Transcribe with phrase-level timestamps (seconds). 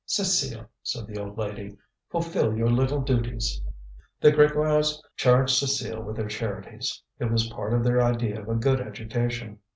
[0.07, 1.77] "Cécile," said the old lady,
[2.09, 3.61] "fulfil your little duties."
[4.19, 7.03] The Grégoires charged Cécile with their charities.
[7.19, 9.59] It was part of their idea of a good education.